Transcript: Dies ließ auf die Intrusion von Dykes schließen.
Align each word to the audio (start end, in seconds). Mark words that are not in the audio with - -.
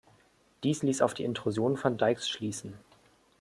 Dies 0.63 0.81
ließ 0.81 1.03
auf 1.03 1.13
die 1.13 1.23
Intrusion 1.25 1.77
von 1.77 1.95
Dykes 1.95 2.27
schließen. 2.27 2.73